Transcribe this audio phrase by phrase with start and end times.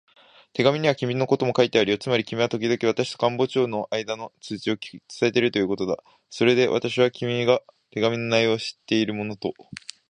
[0.53, 1.99] 手紙には君のことも書いてあるよ。
[1.99, 5.97] つまり君はときどき私と官房長とのあいだの通知を伝えるということだ。
[6.31, 9.53] それで私は、君が手紙の内容を知っているものと